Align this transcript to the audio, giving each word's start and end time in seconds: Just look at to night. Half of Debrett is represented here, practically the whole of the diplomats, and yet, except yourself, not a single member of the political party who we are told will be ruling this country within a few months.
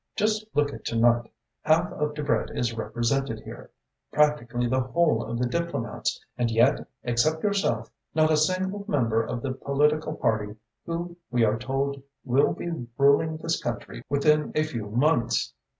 Just 0.15 0.47
look 0.55 0.73
at 0.73 0.83
to 0.85 0.95
night. 0.95 1.31
Half 1.61 1.91
of 1.93 2.15
Debrett 2.15 2.57
is 2.57 2.73
represented 2.75 3.41
here, 3.41 3.69
practically 4.11 4.65
the 4.65 4.79
whole 4.79 5.23
of 5.23 5.37
the 5.37 5.45
diplomats, 5.47 6.19
and 6.39 6.49
yet, 6.49 6.87
except 7.03 7.43
yourself, 7.43 7.91
not 8.15 8.31
a 8.31 8.35
single 8.37 8.83
member 8.87 9.21
of 9.21 9.43
the 9.43 9.51
political 9.53 10.15
party 10.15 10.55
who 10.87 11.17
we 11.29 11.43
are 11.45 11.59
told 11.59 12.01
will 12.25 12.51
be 12.51 12.87
ruling 12.97 13.37
this 13.37 13.61
country 13.61 14.03
within 14.09 14.51
a 14.55 14.63
few 14.63 14.87
months. 14.89 15.53